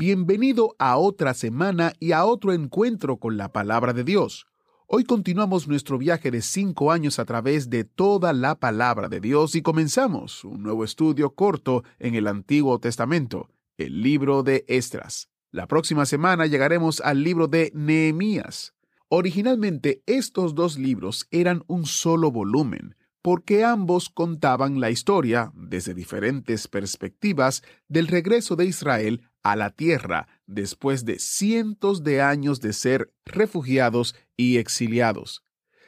[0.00, 4.46] Bienvenido a otra semana y a otro encuentro con la palabra de Dios.
[4.86, 9.54] Hoy continuamos nuestro viaje de cinco años a través de toda la palabra de Dios
[9.56, 15.28] y comenzamos un nuevo estudio corto en el Antiguo Testamento, el libro de Estras.
[15.50, 18.72] La próxima semana llegaremos al libro de Nehemías.
[19.10, 26.68] Originalmente estos dos libros eran un solo volumen, porque ambos contaban la historia, desde diferentes
[26.68, 33.12] perspectivas, del regreso de Israel a la tierra después de cientos de años de ser
[33.24, 35.44] refugiados y exiliados.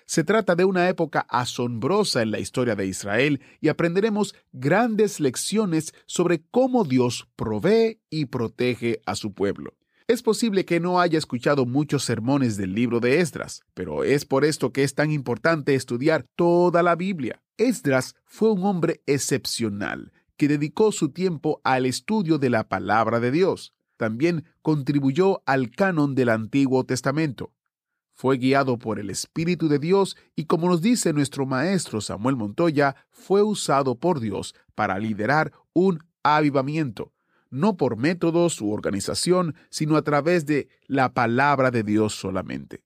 [0.07, 5.95] Se trata de una época asombrosa en la historia de Israel y aprenderemos grandes lecciones
[6.07, 9.75] sobre cómo Dios provee y protege a su pueblo.
[10.09, 14.45] Es posible que no haya escuchado muchos sermones del libro de Esdras, pero es por
[14.45, 17.41] esto que es tan importante estudiar toda la Biblia.
[17.57, 23.31] Esdras fue un hombre excepcional que dedicó su tiempo al estudio de la palabra de
[23.31, 23.73] Dios.
[23.97, 27.53] También contribuyó al canon del Antiguo Testamento.
[28.13, 32.97] Fue guiado por el Espíritu de Dios y como nos dice nuestro maestro Samuel Montoya,
[33.13, 37.13] fue usado por Dios para liderar un avivamiento,
[37.49, 42.83] no por métodos u organización, sino a través de la palabra de Dios solamente.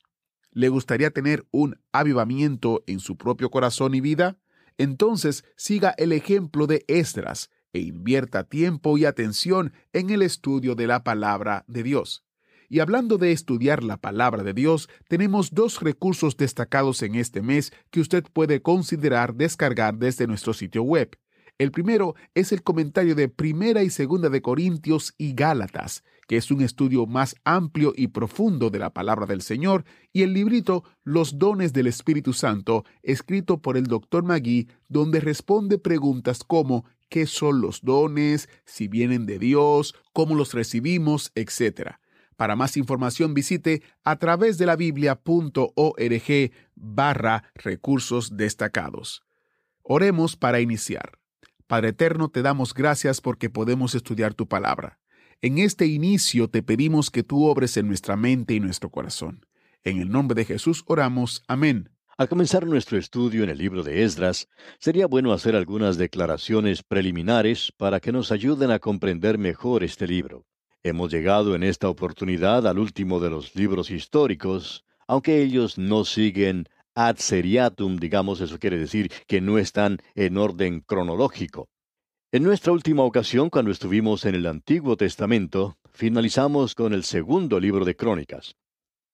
[0.50, 4.36] ¿Le gustaría tener un avivamiento en su propio corazón y vida?
[4.78, 10.86] Entonces siga el ejemplo de Esdras e invierta tiempo y atención en el estudio de
[10.86, 12.24] la palabra de Dios.
[12.68, 17.72] Y hablando de estudiar la palabra de Dios, tenemos dos recursos destacados en este mes
[17.90, 21.16] que usted puede considerar descargar desde nuestro sitio web.
[21.58, 26.50] El primero es el comentario de Primera y Segunda de Corintios y Gálatas, que es
[26.50, 31.38] un estudio más amplio y profundo de la palabra del Señor, y el librito Los
[31.38, 34.24] dones del Espíritu Santo, escrito por el Dr.
[34.24, 38.48] Magui, donde responde preguntas como ¿qué son los dones?
[38.64, 41.92] si vienen de Dios, cómo los recibimos, etc.
[42.36, 49.22] Para más información visite a través de la biblia.org barra recursos destacados.
[49.82, 51.12] Oremos para iniciar.
[51.66, 54.98] Padre Eterno, te damos gracias porque podemos estudiar tu palabra.
[55.42, 59.44] En este inicio te pedimos que tú obres en nuestra mente y nuestro corazón.
[59.84, 61.42] En el nombre de Jesús oramos.
[61.46, 61.90] Amén.
[62.16, 64.48] Al comenzar nuestro estudio en el libro de Esdras,
[64.78, 70.46] sería bueno hacer algunas declaraciones preliminares para que nos ayuden a comprender mejor este libro.
[70.82, 76.64] Hemos llegado en esta oportunidad al último de los libros históricos, aunque ellos no siguen
[76.94, 81.68] ad seriatum, digamos, eso quiere decir que no están en orden cronológico.
[82.32, 87.84] En nuestra última ocasión, cuando estuvimos en el Antiguo Testamento, finalizamos con el segundo libro
[87.84, 88.56] de Crónicas.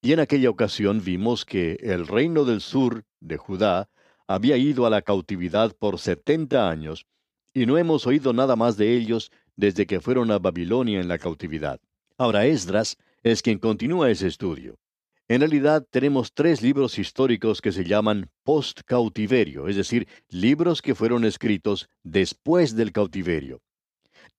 [0.00, 3.90] Y en aquella ocasión vimos que el reino del sur de Judá
[4.26, 7.04] había ido a la cautividad por setenta años,
[7.52, 11.18] y no hemos oído nada más de ellos desde que fueron a Babilonia en la
[11.18, 11.80] cautividad.
[12.16, 14.78] Ahora Esdras es quien continúa ese estudio.
[15.28, 21.24] En realidad tenemos tres libros históricos que se llaman post-cautiverio, es decir, libros que fueron
[21.24, 23.62] escritos después del cautiverio.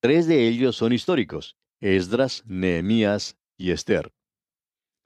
[0.00, 4.12] Tres de ellos son históricos, Esdras, Nehemías y Esther.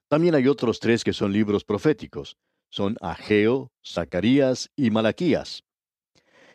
[0.09, 2.37] También hay otros tres que son libros proféticos,
[2.69, 5.63] son Ageo, Zacarías y Malaquías.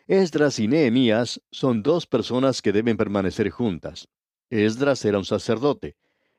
[0.07, 4.07] Esdras y Nehemías son dos personas que deben permanecer juntas.
[4.51, 5.95] Esdras era un sacerdote,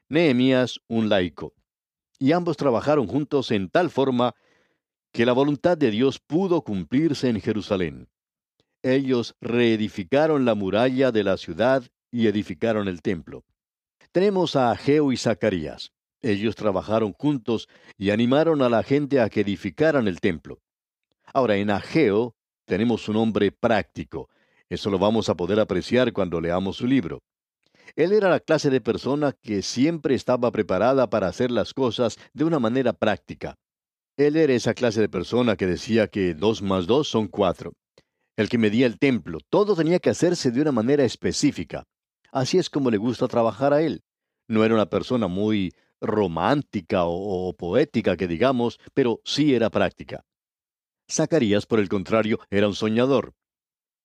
[0.08, 1.52] Nehemías un laico
[2.18, 4.34] y ambos trabajaron juntos en tal forma
[5.12, 8.08] que la voluntad de Dios pudo cumplirse en Jerusalén.
[8.82, 13.44] Ellos reedificaron la muralla de la ciudad y edificaron el templo.
[14.12, 15.92] Tenemos a Ageo y Zacarías.
[16.22, 20.60] Ellos trabajaron juntos y animaron a la gente a que edificaran el templo.
[21.32, 24.28] Ahora, en Ageo tenemos un hombre práctico.
[24.68, 27.22] Eso lo vamos a poder apreciar cuando leamos su libro.
[27.94, 32.44] Él era la clase de persona que siempre estaba preparada para hacer las cosas de
[32.44, 33.54] una manera práctica.
[34.16, 37.74] Él era esa clase de persona que decía que dos más dos son cuatro.
[38.36, 41.84] El que medía el templo, todo tenía que hacerse de una manera específica.
[42.32, 44.02] Así es como le gusta trabajar a él.
[44.48, 50.24] No era una persona muy romántica o, poética, que digamos, pero sí era práctica.
[51.10, 53.34] Zacarías, por el contrario, era un soñador.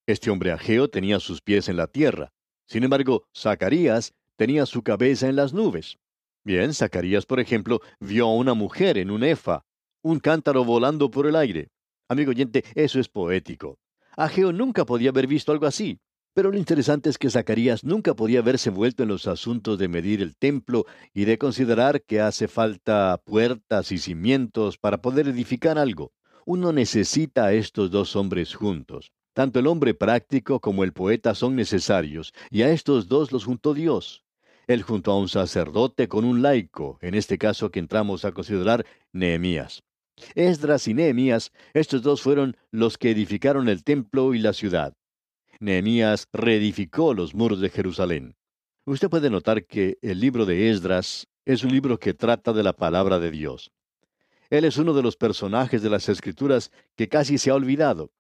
[0.08, 2.32] Este hombre ageo tenía sus pies en la tierra.
[2.72, 5.98] Sin embargo, Zacarías tenía su cabeza en las nubes.
[6.46, 9.66] Bien, Zacarías, por ejemplo, vio a una mujer en un efa,
[10.02, 11.68] un cántaro volando por el aire.
[12.08, 13.78] Amigo oyente, eso es poético.
[14.16, 16.00] Ageo nunca podía haber visto algo así.
[16.34, 20.22] Pero lo interesante es que Zacarías nunca podía haberse vuelto en los asuntos de medir
[20.22, 26.14] el templo y de considerar que hace falta puertas y cimientos para poder edificar algo.
[26.46, 29.12] Uno necesita a estos dos hombres juntos.
[29.34, 33.74] Tanto el hombre práctico como el poeta son necesarios, y a estos dos los juntó
[33.74, 34.24] Dios.
[34.68, 38.86] Él juntó a un sacerdote con un laico, en este caso que entramos a considerar
[39.12, 39.84] Nehemías.
[40.36, 44.96] Esdras y Nehemías, estos dos fueron los que edificaron el templo y la ciudad.
[45.60, 48.36] Nehemías reedificó los muros de Jerusalén.
[48.86, 52.74] Usted puede notar que el libro de Esdras es un libro que trata de la
[52.74, 53.72] palabra de Dios.
[54.50, 58.12] Él es uno de los personajes de las Escrituras que casi se ha olvidado.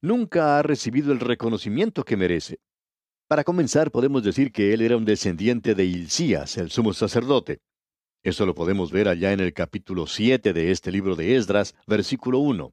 [0.00, 2.60] Nunca ha recibido el reconocimiento que merece.
[3.26, 7.60] Para comenzar, podemos decir que él era un descendiente de Hilcías, el sumo sacerdote.
[8.22, 12.38] Eso lo podemos ver allá en el capítulo 7 de este libro de Esdras, versículo
[12.38, 12.72] 1.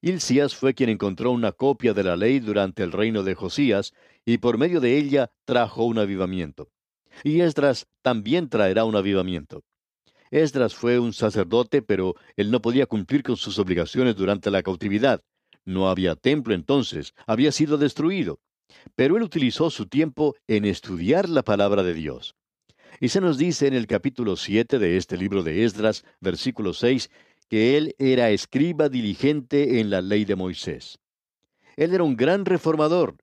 [0.00, 3.92] Hilcías fue quien encontró una copia de la ley durante el reino de Josías,
[4.24, 6.70] y por medio de ella trajo un avivamiento.
[7.22, 9.62] Y Esdras también traerá un avivamiento.
[10.32, 15.22] Esdras fue un sacerdote, pero él no podía cumplir con sus obligaciones durante la cautividad.
[15.64, 18.40] No había templo entonces, había sido destruido
[18.94, 22.34] pero él utilizó su tiempo en estudiar la palabra de Dios.
[23.00, 27.10] Y se nos dice en el capítulo 7 de este libro de Esdras, versículo 6,
[27.48, 30.98] que él era escriba diligente en la ley de Moisés.
[31.76, 33.16] Él era un gran reformador,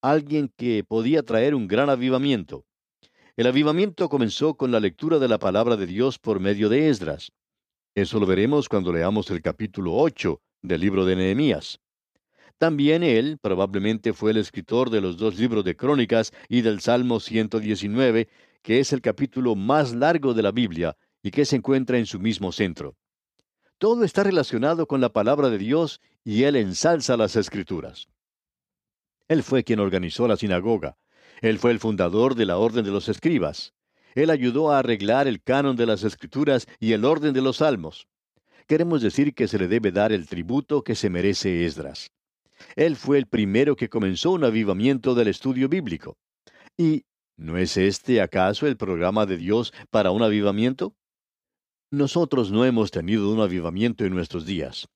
[0.00, 2.64] alguien que podía traer un gran avivamiento.
[3.36, 7.32] El avivamiento comenzó con la lectura de la palabra de Dios por medio de Esdras.
[7.94, 11.80] Eso lo veremos cuando leamos el capítulo 8 del libro de Nehemías.
[12.58, 17.18] También él probablemente fue el escritor de los dos libros de Crónicas y del Salmo
[17.18, 18.28] 119,
[18.62, 22.20] que es el capítulo más largo de la Biblia y que se encuentra en su
[22.20, 22.96] mismo centro.
[23.78, 28.08] Todo está relacionado con la palabra de Dios y él ensalza las escrituras.
[29.26, 30.96] Él fue quien organizó la sinagoga.
[31.40, 33.74] Él fue el fundador de la orden de los escribas.
[34.14, 38.06] Él ayudó a arreglar el canon de las escrituras y el orden de los salmos.
[38.66, 42.10] Queremos decir que se le debe dar el tributo que se merece Esdras.
[42.76, 46.16] Él fue el primero que comenzó un avivamiento del estudio bíblico.
[46.76, 47.04] ¿Y
[47.36, 50.94] no es este acaso el programa de Dios para un avivamiento?
[51.90, 54.88] Nosotros no hemos tenido un avivamiento en nuestros días.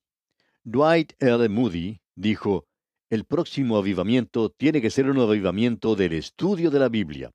[0.63, 1.47] Dwight L.
[1.49, 2.65] Moody dijo,
[3.09, 7.31] el próximo avivamiento tiene que ser un avivamiento del estudio de la Biblia.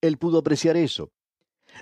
[0.00, 1.10] Él pudo apreciar eso.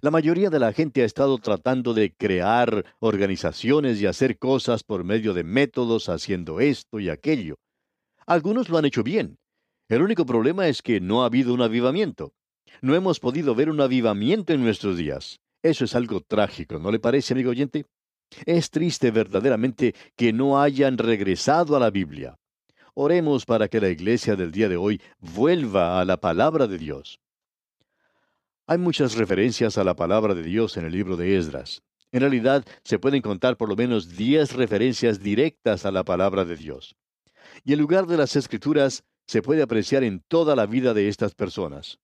[0.03, 5.05] La mayoría de la gente ha estado tratando de crear organizaciones y hacer cosas por
[5.05, 7.57] medio de métodos haciendo esto y aquello.
[8.27, 9.39] Algunos lo han hecho bien.
[9.89, 12.33] El único problema es que no ha habido un avivamiento.
[12.81, 15.41] No hemos podido ver un avivamiento en nuestros días.
[15.63, 17.87] Eso es algo trágico, ¿no le parece, amigo oyente?
[18.47, 22.39] Es triste verdaderamente que no hayan regresado a la Biblia.
[22.95, 27.21] Oremos para que la iglesia del día de hoy vuelva a la palabra de Dios.
[28.67, 31.83] Hay muchas referencias a la palabra de Dios en el libro de Esdras.
[32.13, 36.57] En realidad, se pueden contar por lo menos diez referencias directas a la palabra de
[36.57, 36.97] Dios
[37.65, 41.35] y el lugar de las escrituras se puede apreciar en toda la vida de estas
[41.35, 41.99] personas.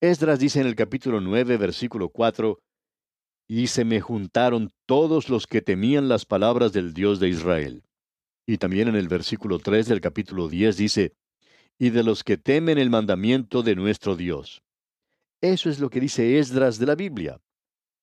[0.00, 2.60] Esdras dice en el capítulo 9, versículo 4,
[3.48, 7.84] Y se me juntaron todos los que temían las palabras del Dios de Israel.
[8.46, 11.14] Y también en el versículo 3 del capítulo 10 dice,
[11.78, 14.62] Y de los que temen el mandamiento de nuestro Dios.
[15.40, 17.40] Eso es lo que dice Esdras de la Biblia.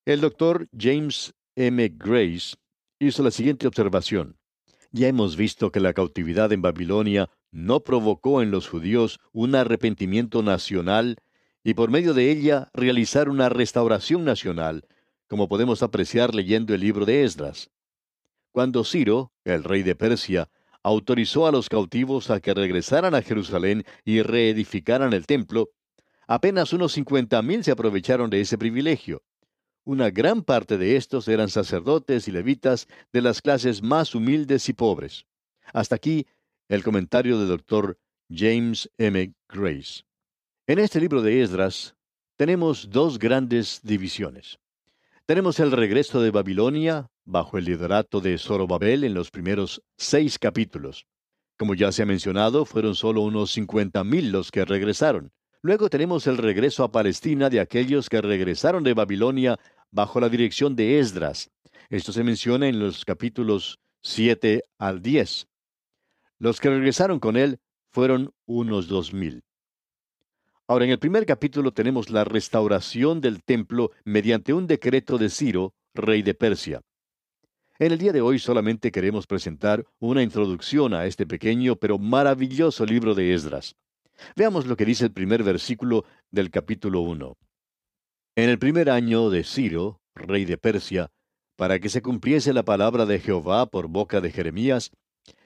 [0.06, 1.86] El doctor James M.
[1.94, 2.56] Grace
[2.98, 4.38] hizo la siguiente observación.
[4.90, 10.42] Ya hemos visto que la cautividad en Babilonia no provocó en los judíos un arrepentimiento
[10.42, 11.16] nacional
[11.62, 14.86] y por medio de ella realizar una restauración nacional,
[15.28, 17.70] como podemos apreciar leyendo el libro de Esdras.
[18.50, 20.48] Cuando Ciro, el rey de Persia,
[20.82, 25.70] autorizó a los cautivos a que regresaran a Jerusalén y reedificaran el templo,
[26.26, 29.22] apenas unos cincuenta mil se aprovecharon de ese privilegio.
[29.84, 34.72] Una gran parte de estos eran sacerdotes y levitas de las clases más humildes y
[34.72, 35.26] pobres.
[35.72, 36.26] Hasta aquí
[36.68, 39.32] el comentario del doctor James M.
[39.48, 40.02] Grace.
[40.66, 41.94] En este libro de Esdras
[42.36, 44.58] tenemos dos grandes divisiones.
[45.24, 51.06] Tenemos el regreso de Babilonia bajo el liderato de Zorobabel en los primeros seis capítulos.
[51.56, 55.32] Como ya se ha mencionado, fueron solo unos cincuenta mil los que regresaron.
[55.62, 59.58] Luego tenemos el regreso a Palestina de aquellos que regresaron de Babilonia
[59.90, 61.50] bajo la dirección de Esdras.
[61.88, 65.48] Esto se menciona en los capítulos 7 al 10.
[66.38, 67.58] Los que regresaron con él
[67.90, 69.42] fueron unos dos mil.
[70.68, 75.74] Ahora, en el primer capítulo tenemos la restauración del templo mediante un decreto de Ciro,
[75.94, 76.82] rey de Persia.
[77.78, 82.84] En el día de hoy solamente queremos presentar una introducción a este pequeño pero maravilloso
[82.84, 83.76] libro de Esdras.
[84.34, 87.36] Veamos lo que dice el primer versículo del capítulo 1.
[88.36, 91.10] En el primer año de Ciro, rey de Persia,
[91.56, 94.90] para que se cumpliese la palabra de Jehová por boca de Jeremías,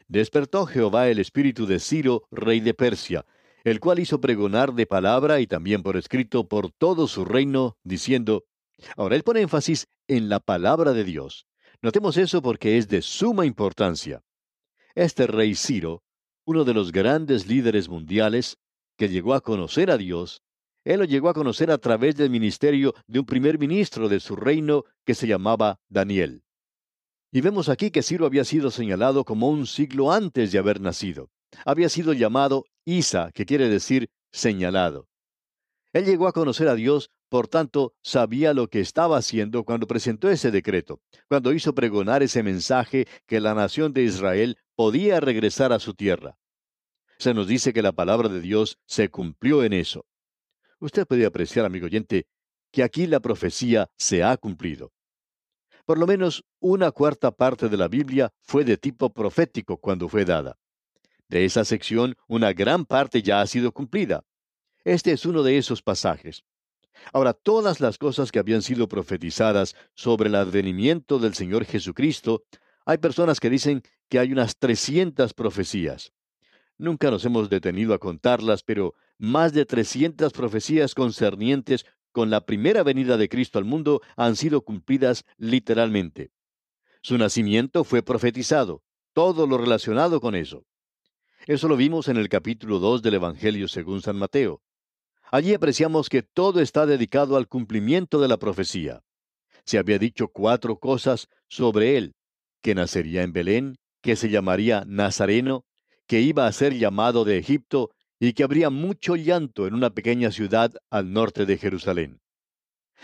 [0.08, 3.24] despertó Jehová el espíritu de Ciro, rey de Persia,
[3.62, 8.44] el cual hizo pregonar de palabra y también por escrito por todo su reino, diciendo,
[8.96, 11.46] ahora él pone énfasis en la palabra de Dios.
[11.82, 14.22] Notemos eso porque es de suma importancia.
[14.94, 16.02] Este rey Ciro,
[16.50, 18.58] uno de los grandes líderes mundiales,
[18.98, 20.42] que llegó a conocer a Dios,
[20.84, 24.34] él lo llegó a conocer a través del ministerio de un primer ministro de su
[24.34, 26.42] reino que se llamaba Daniel.
[27.30, 31.30] Y vemos aquí que Ciro había sido señalado como un siglo antes de haber nacido.
[31.64, 35.06] Había sido llamado Isa, que quiere decir señalado.
[35.92, 40.28] Él llegó a conocer a Dios, por tanto, sabía lo que estaba haciendo cuando presentó
[40.28, 45.78] ese decreto, cuando hizo pregonar ese mensaje que la nación de Israel podía regresar a
[45.78, 46.39] su tierra.
[47.20, 50.06] Se nos dice que la palabra de Dios se cumplió en eso.
[50.78, 52.26] Usted puede apreciar, amigo oyente,
[52.72, 54.90] que aquí la profecía se ha cumplido.
[55.84, 60.24] Por lo menos una cuarta parte de la Biblia fue de tipo profético cuando fue
[60.24, 60.56] dada.
[61.28, 64.24] De esa sección, una gran parte ya ha sido cumplida.
[64.82, 66.42] Este es uno de esos pasajes.
[67.12, 72.44] Ahora, todas las cosas que habían sido profetizadas sobre el advenimiento del Señor Jesucristo,
[72.86, 76.14] hay personas que dicen que hay unas 300 profecías.
[76.80, 82.82] Nunca nos hemos detenido a contarlas, pero más de 300 profecías concernientes con la primera
[82.82, 86.30] venida de Cristo al mundo han sido cumplidas literalmente.
[87.02, 88.82] Su nacimiento fue profetizado,
[89.12, 90.64] todo lo relacionado con eso.
[91.46, 94.62] Eso lo vimos en el capítulo 2 del Evangelio según San Mateo.
[95.30, 99.02] Allí apreciamos que todo está dedicado al cumplimiento de la profecía.
[99.66, 102.14] Se había dicho cuatro cosas sobre él,
[102.62, 105.66] que nacería en Belén, que se llamaría Nazareno,
[106.10, 110.32] que iba a ser llamado de Egipto y que habría mucho llanto en una pequeña
[110.32, 112.20] ciudad al norte de Jerusalén.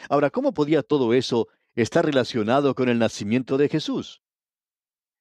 [0.08, 1.46] Ahora, ¿cómo podía todo eso
[1.76, 4.22] estar relacionado con el nacimiento de Jesús?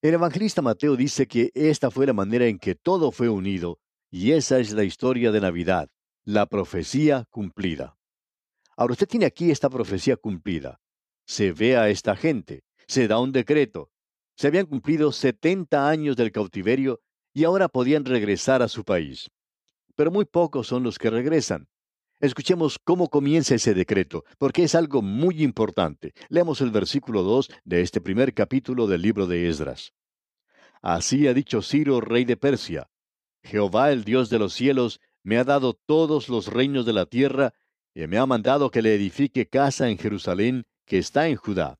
[0.01, 3.77] El evangelista Mateo dice que esta fue la manera en que todo fue unido,
[4.09, 5.87] y esa es la historia de Navidad,
[6.23, 7.99] la profecía cumplida.
[8.75, 10.81] Ahora usted tiene aquí esta profecía cumplida.
[11.27, 13.91] Se ve a esta gente, se da un decreto.
[14.35, 17.04] Se habían cumplido 70 años del cautiverio
[17.35, 19.29] y ahora podían regresar a su país.
[19.95, 21.67] Pero muy pocos son los que regresan.
[22.21, 26.13] Escuchemos cómo comienza ese decreto, porque es algo muy importante.
[26.29, 29.91] Leamos el versículo 2 de este primer capítulo del libro de Esdras.
[30.81, 32.89] Así ha dicho Ciro, rey de Persia.
[33.43, 37.53] Jehová, el Dios de los cielos, me ha dado todos los reinos de la tierra,
[37.93, 41.77] y me ha mandado que le edifique casa en Jerusalén, que está en Judá.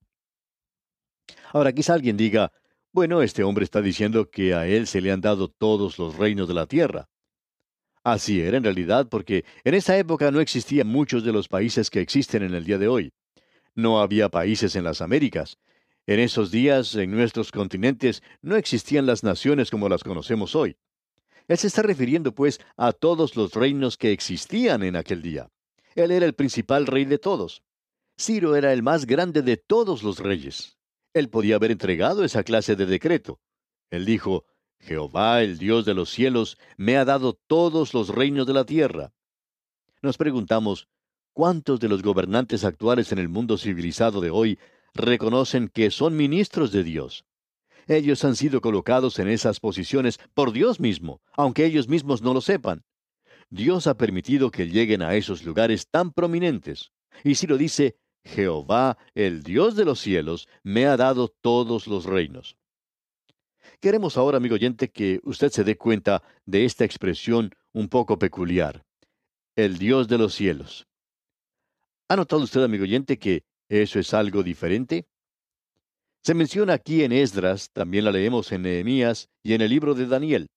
[1.53, 2.51] Ahora quizá alguien diga,
[2.95, 6.47] bueno, este hombre está diciendo que a él se le han dado todos los reinos
[6.47, 7.09] de la tierra.
[8.05, 11.99] Así era en realidad porque en esa época no existían muchos de los países que
[11.99, 13.11] existen en el día de hoy.
[13.73, 15.57] No había países en las Américas,
[16.07, 20.77] en esos días, en nuestros continentes, no existían las naciones como las conocemos hoy.
[21.49, 25.49] Él se está refiriendo, pues, a todos los reinos que existían en aquel día.
[25.95, 27.61] Él era el principal rey de todos.
[28.17, 30.77] Ciro era el más grande de todos los reyes.
[31.15, 33.39] Él podía haber entregado esa clase de decreto.
[33.89, 34.45] Él dijo,
[34.79, 39.13] Jehová, el Dios de los cielos, me ha dado todos los reinos de la tierra.
[40.01, 40.89] Nos preguntamos,
[41.31, 44.59] ¿cuántos de los gobernantes actuales en el mundo civilizado de hoy
[44.93, 47.25] reconocen que son ministros de Dios.
[47.87, 52.41] Ellos han sido colocados en esas posiciones por Dios mismo, aunque ellos mismos no lo
[52.41, 52.83] sepan.
[53.49, 56.91] Dios ha permitido que lleguen a esos lugares tan prominentes.
[57.23, 57.95] Y si lo dice,
[58.25, 62.57] Jehová, el Dios de los cielos, me ha dado todos los reinos.
[63.79, 68.83] Queremos ahora, amigo oyente, que usted se dé cuenta de esta expresión un poco peculiar.
[69.55, 70.87] El Dios de los cielos.
[72.09, 75.07] ¿Ha notado usted, amigo oyente, que ¿Eso es algo diferente?
[76.23, 80.07] Se menciona aquí en Esdras, también la leemos en Nehemías y en el libro de
[80.07, 80.47] Daniel.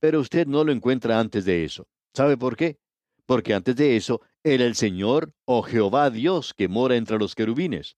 [0.00, 1.86] Pero usted no lo encuentra antes de eso.
[2.14, 2.78] ¿Sabe por qué?
[3.26, 7.96] Porque antes de eso era el Señor o Jehová Dios que mora entre los querubines.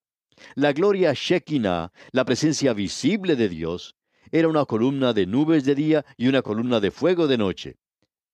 [0.54, 3.96] La gloria Shekinah, la presencia visible de Dios,
[4.32, 7.76] era una columna de nubes de día y una columna de fuego de noche.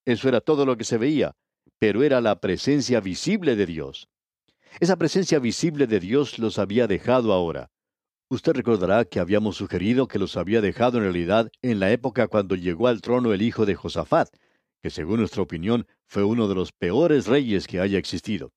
[0.04, 1.34] Eso era todo lo que se veía,
[1.80, 4.08] pero era la presencia visible de Dios.
[4.78, 7.72] Esa presencia visible de Dios los había dejado ahora.
[8.30, 12.54] Usted recordará que habíamos sugerido que los había dejado en realidad en la época cuando
[12.54, 14.28] llegó al trono el hijo de Josafat,
[14.84, 18.52] que según nuestra opinión fue uno de los peores reyes que haya existido.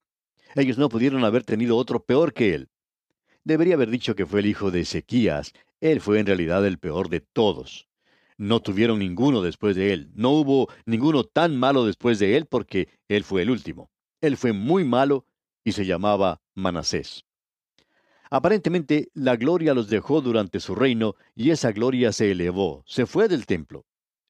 [0.55, 2.67] Ellos no pudieron haber tenido otro peor que él.
[3.45, 5.53] Debería haber dicho que fue el hijo de Ezequías.
[5.79, 7.87] Él fue en realidad el peor de todos.
[8.35, 10.11] No tuvieron ninguno después de él.
[10.15, 13.89] No hubo ninguno tan malo después de él porque él fue el último.
[14.19, 15.25] Él fue muy malo
[15.63, 17.23] y se llamaba Manasés.
[18.29, 23.29] Aparentemente la gloria los dejó durante su reino y esa gloria se elevó, se fue
[23.29, 23.85] del templo.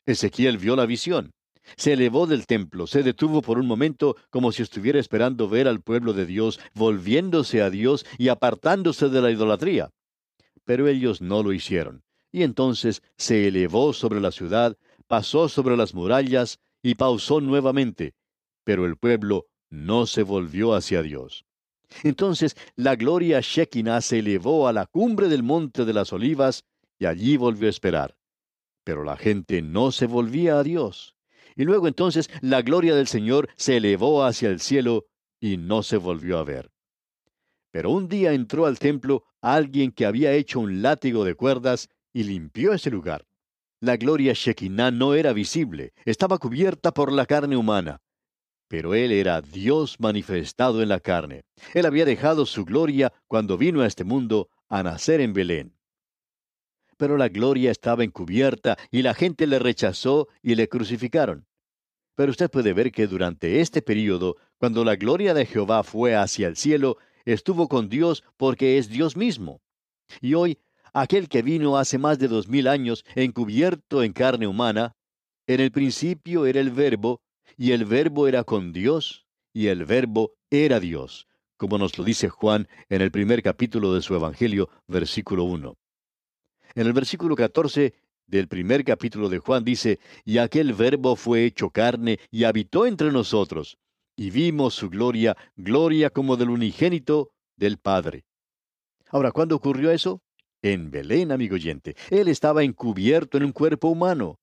[0.05, 1.33] Ezequiel vio la visión.
[1.75, 5.81] Se elevó del templo, se detuvo por un momento como si estuviera esperando ver al
[5.81, 9.89] pueblo de Dios volviéndose a Dios y apartándose de la idolatría.
[10.63, 12.03] Pero ellos no lo hicieron.
[12.31, 18.15] Y entonces se elevó sobre la ciudad, pasó sobre las murallas y pausó nuevamente.
[18.63, 21.45] Pero el pueblo no se volvió hacia Dios.
[22.03, 26.65] Entonces la gloria Shekinah se elevó a la cumbre del monte de las olivas
[26.99, 28.17] y allí volvió a esperar.
[28.83, 31.16] Pero la gente no se volvía a Dios.
[31.57, 35.07] Y luego entonces la gloria del Señor se elevó hacia el cielo
[35.41, 36.71] y no se volvió a ver.
[37.71, 42.23] Pero un día entró al templo alguien que había hecho un látigo de cuerdas y
[42.23, 43.25] limpió ese lugar.
[43.79, 48.01] La gloria Shekinah no era visible, estaba cubierta por la carne humana.
[48.67, 51.43] Pero Él era Dios manifestado en la carne.
[51.73, 55.76] Él había dejado su gloria cuando vino a este mundo a nacer en Belén.
[56.97, 61.47] Pero la gloria estaba encubierta y la gente le rechazó y le crucificaron.
[62.15, 66.47] Pero usted puede ver que durante este período, cuando la gloria de Jehová fue hacia
[66.47, 69.61] el cielo, estuvo con Dios porque es Dios mismo.
[70.19, 70.57] Y hoy,
[70.93, 74.95] aquel que vino hace más de dos mil años encubierto en carne humana,
[75.45, 77.21] en el principio era el verbo,
[77.55, 82.29] y el verbo era con Dios, y el verbo era Dios, como nos lo dice
[82.29, 85.77] Juan en el primer capítulo de su Evangelio, versículo 1.
[86.77, 87.95] En el versículo 14
[88.27, 93.11] del primer capítulo de Juan dice, y aquel verbo fue hecho carne y habitó entre
[93.11, 93.79] nosotros,
[94.15, 98.25] y vimos su gloria, gloria como del unigénito del Padre.
[99.09, 100.21] Ahora, ¿cuándo ocurrió eso?
[100.61, 101.95] En Belén, amigo oyente.
[102.11, 104.37] Él estaba encubierto en un cuerpo humano.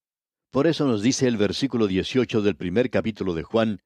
[0.50, 3.80] Por eso nos dice el versículo 18 del primer capítulo de Juan,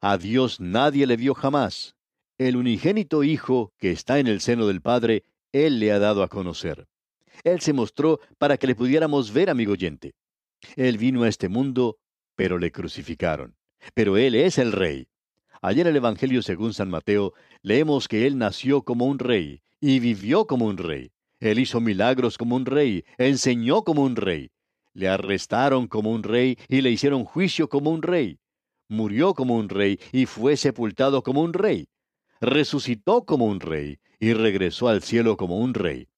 [0.00, 1.96] A Dios nadie le vio jamás.
[2.38, 6.28] El unigénito Hijo que está en el seno del Padre, Él le ha dado a
[6.28, 6.86] conocer.
[7.44, 10.14] Él se mostró para que le pudiéramos ver, amigo oyente.
[10.76, 11.98] Él vino a este mundo,
[12.36, 13.56] pero le crucificaron.
[13.94, 15.08] Pero Él es el Rey.
[15.62, 19.98] Ayer en el Evangelio según San Mateo leemos que Él nació como un rey y
[19.98, 21.10] vivió como un rey.
[21.40, 24.50] Él hizo milagros como un rey, enseñó como un rey,
[24.98, 28.40] le arrestaron como un rey y le hicieron juicio como un rey.
[28.88, 31.86] Murió como un rey y fue sepultado como un rey.
[32.40, 36.08] Resucitó como un rey y regresó al cielo como un rey.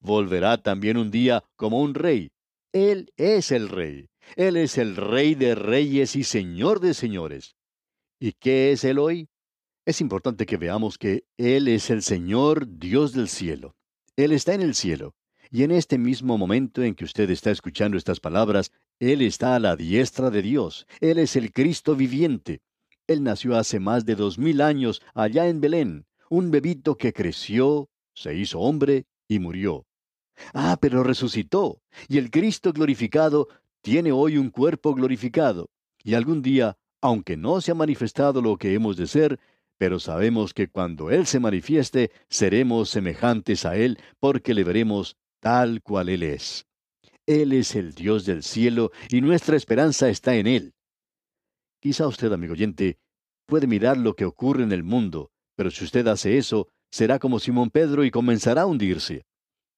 [0.00, 2.30] Volverá también un día como un rey.
[2.72, 4.08] Él es el rey.
[4.36, 7.56] Él es el rey de reyes y señor de señores.
[8.18, 9.28] ¿Y qué es Él hoy?
[9.86, 13.74] Es importante que veamos que Él es el Señor Dios del cielo.
[14.14, 15.14] Él está en el cielo.
[15.50, 19.58] Y en este mismo momento en que usted está escuchando estas palabras, Él está a
[19.58, 20.86] la diestra de Dios.
[21.00, 22.60] Él es el Cristo viviente.
[23.06, 27.88] Él nació hace más de dos mil años allá en Belén, un bebito que creció,
[28.14, 29.86] se hizo hombre y murió.
[30.52, 33.48] Ah, pero resucitó, y el Cristo glorificado
[33.82, 35.70] tiene hoy un cuerpo glorificado.
[36.02, 39.38] Y algún día, aunque no se ha manifestado lo que hemos de ser,
[39.78, 45.82] pero sabemos que cuando Él se manifieste, seremos semejantes a Él, porque le veremos tal
[45.82, 46.66] cual Él es.
[47.26, 50.74] Él es el Dios del cielo y nuestra esperanza está en Él.
[51.80, 52.98] Quizá usted, amigo oyente,
[53.46, 57.38] puede mirar lo que ocurre en el mundo, pero si usted hace eso, será como
[57.38, 59.24] Simón Pedro y comenzará a hundirse.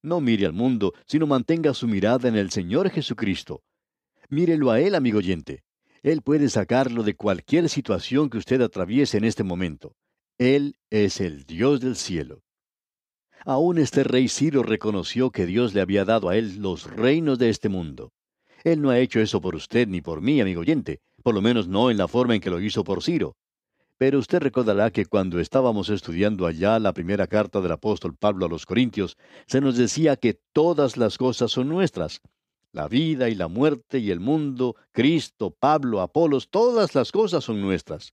[0.03, 3.63] No mire al mundo, sino mantenga su mirada en el Señor Jesucristo.
[4.29, 5.63] Mírelo a Él, amigo oyente.
[6.03, 9.95] Él puede sacarlo de cualquier situación que usted atraviese en este momento.
[10.39, 12.43] Él es el Dios del cielo.
[13.45, 17.51] Aún este rey Ciro reconoció que Dios le había dado a él los reinos de
[17.51, 18.13] este mundo.
[18.65, 21.69] Él no ha hecho eso por usted ni por mí, amigo oyente, por lo menos
[21.69, 23.37] no en la forma en que lo hizo por Ciro.
[24.03, 28.49] Pero usted recordará que cuando estábamos estudiando allá la primera carta del apóstol Pablo a
[28.49, 32.21] los Corintios, se nos decía que todas las cosas son nuestras.
[32.73, 37.61] La vida y la muerte y el mundo, Cristo, Pablo, Apolos, todas las cosas son
[37.61, 38.13] nuestras.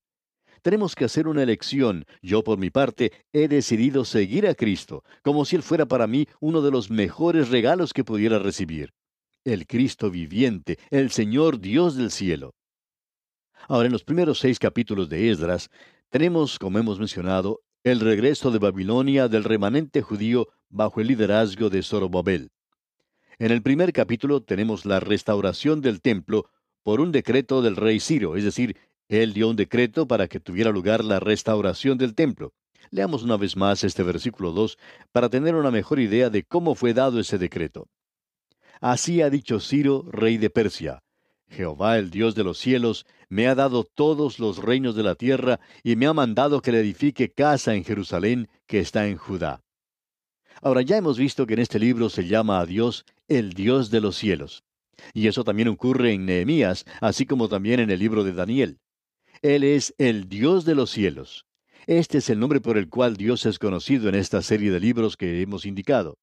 [0.61, 2.05] Tenemos que hacer una elección.
[2.21, 6.27] Yo por mi parte he decidido seguir a Cristo, como si Él fuera para mí
[6.39, 8.93] uno de los mejores regalos que pudiera recibir.
[9.43, 12.53] El Cristo viviente, el Señor Dios del cielo.
[13.67, 15.69] Ahora, en los primeros seis capítulos de Esdras,
[16.09, 21.83] tenemos, como hemos mencionado, el regreso de Babilonia del remanente judío bajo el liderazgo de
[21.83, 22.51] Zorobabel.
[23.37, 26.49] En el primer capítulo tenemos la restauración del templo,
[26.83, 28.75] por un decreto del rey Ciro, es decir,
[29.07, 32.53] él dio un decreto para que tuviera lugar la restauración del templo.
[32.91, 34.77] Leamos una vez más este versículo 2
[35.11, 37.87] para tener una mejor idea de cómo fue dado ese decreto.
[38.81, 41.01] Así ha dicho Ciro, rey de Persia.
[41.49, 45.59] Jehová, el Dios de los cielos, me ha dado todos los reinos de la tierra
[45.83, 49.61] y me ha mandado que le edifique casa en Jerusalén, que está en Judá.
[50.61, 54.01] Ahora ya hemos visto que en este libro se llama a Dios el Dios de
[54.01, 54.63] los cielos.
[55.13, 58.79] Y eso también ocurre en Nehemías, así como también en el libro de Daniel.
[59.41, 61.45] Él es el Dios de los cielos.
[61.87, 65.15] Este es el nombre por el cual Dios es conocido en esta serie de libros
[65.15, 66.17] que hemos indicado.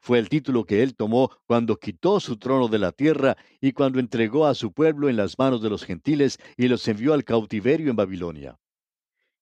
[0.00, 3.98] Fue el título que él tomó cuando quitó su trono de la tierra y cuando
[3.98, 7.90] entregó a su pueblo en las manos de los gentiles y los envió al cautiverio
[7.90, 8.58] en Babilonia.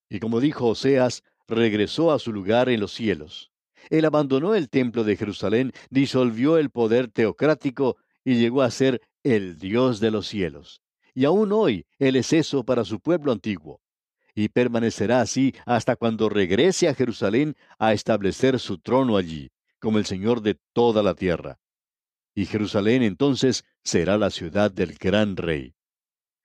[0.09, 3.51] Y como dijo Oseas, regresó a su lugar en los cielos.
[3.89, 9.59] Él abandonó el templo de Jerusalén, disolvió el poder teocrático y llegó a ser el
[9.59, 10.83] Dios de los cielos.
[11.15, 13.81] Y aún hoy Él es eso para su pueblo antiguo.
[14.35, 20.07] Y permanecerá así hasta cuando regrese a Jerusalén a establecer su trono allí como el
[20.07, 21.59] Señor de toda la tierra.
[22.35, 25.75] Y Jerusalén entonces será la ciudad del gran rey.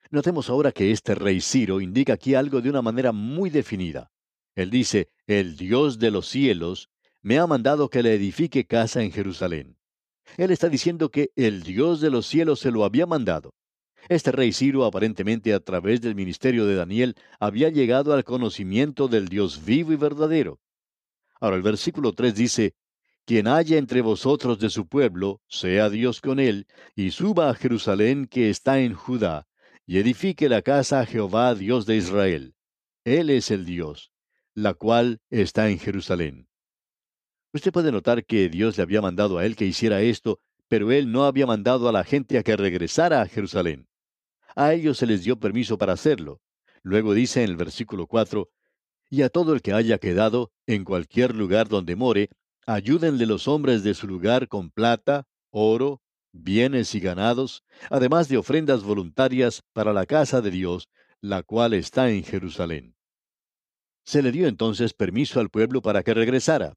[0.09, 4.11] Notemos ahora que este rey Ciro indica aquí algo de una manera muy definida.
[4.55, 6.89] Él dice, el Dios de los cielos
[7.21, 9.77] me ha mandado que le edifique casa en Jerusalén.
[10.37, 13.53] Él está diciendo que el Dios de los cielos se lo había mandado.
[14.07, 19.27] Este rey Ciro aparentemente a través del ministerio de Daniel había llegado al conocimiento del
[19.27, 20.59] Dios vivo y verdadero.
[21.39, 22.75] Ahora el versículo 3 dice,
[23.25, 28.27] quien haya entre vosotros de su pueblo, sea Dios con él, y suba a Jerusalén
[28.27, 29.47] que está en Judá,
[29.85, 32.55] y edifique la casa a Jehová Dios de Israel.
[33.03, 34.11] Él es el Dios,
[34.53, 36.47] la cual está en Jerusalén.
[37.53, 41.11] Usted puede notar que Dios le había mandado a él que hiciera esto, pero él
[41.11, 43.87] no había mandado a la gente a que regresara a Jerusalén.
[44.55, 46.41] A ellos se les dio permiso para hacerlo.
[46.81, 48.49] Luego dice en el versículo 4,
[49.09, 52.29] y a todo el que haya quedado en cualquier lugar donde more,
[52.67, 56.01] Ayúdenle los hombres de su lugar con plata, oro,
[56.31, 60.89] bienes y ganados, además de ofrendas voluntarias para la casa de Dios,
[61.21, 62.95] la cual está en Jerusalén.
[64.03, 66.73] Se le dio entonces permiso al pueblo para que regresara.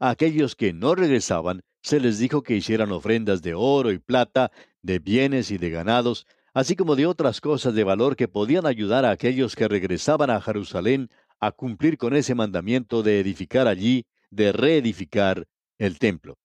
[0.00, 4.50] A aquellos que no regresaban, se les dijo que hicieran ofrendas de oro y plata,
[4.80, 9.04] de bienes y de ganados, así como de otras cosas de valor que podían ayudar
[9.04, 14.52] a aquellos que regresaban a Jerusalén a cumplir con ese mandamiento de edificar allí de
[14.52, 15.46] reedificar
[15.78, 16.38] el templo.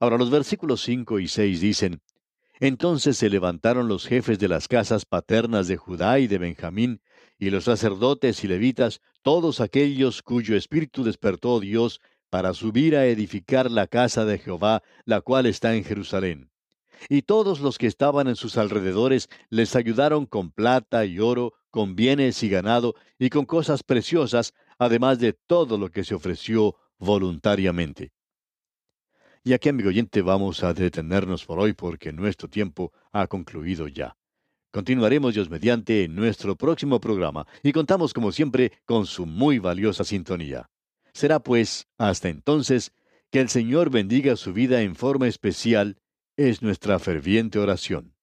[0.00, 2.00] Ahora los versículos 5 y 6 dicen,
[2.60, 7.00] Entonces se levantaron los jefes de las casas paternas de Judá y de Benjamín,
[7.38, 13.70] y los sacerdotes y levitas, todos aquellos cuyo espíritu despertó Dios para subir a edificar
[13.70, 16.50] la casa de Jehová, la cual está en Jerusalén.
[17.08, 21.94] Y todos los que estaban en sus alrededores les ayudaron con plata y oro, con
[21.94, 28.12] bienes y ganado, y con cosas preciosas, además de todo lo que se ofreció voluntariamente.
[29.44, 34.16] Y aquí, amigo oyente, vamos a detenernos por hoy porque nuestro tiempo ha concluido ya.
[34.70, 40.04] Continuaremos Dios mediante en nuestro próximo programa y contamos como siempre con su muy valiosa
[40.04, 40.68] sintonía.
[41.14, 42.92] Será pues, hasta entonces,
[43.30, 45.96] que el Señor bendiga su vida en forma especial,
[46.36, 48.17] es nuestra ferviente oración.